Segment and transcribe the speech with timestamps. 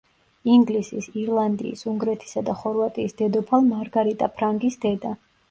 [0.51, 5.15] ინგლისის, ირლანდიის, უნგრეთისა და ხორვატიის დედოფალ მარგარიტა ფრანგის დედა.